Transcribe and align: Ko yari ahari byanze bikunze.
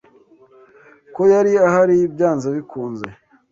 Ko 1.15 1.21
yari 1.33 1.53
ahari 1.67 1.97
byanze 2.13 2.47
bikunze. 2.55 3.07